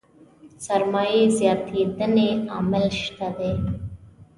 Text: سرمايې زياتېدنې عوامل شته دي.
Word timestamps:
سرمايې 0.65 1.21
زياتېدنې 1.37 2.29
عوامل 2.55 2.85
شته 3.01 3.27
دي. 3.37 3.53